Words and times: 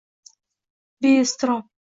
Beiztirob 1.05 1.61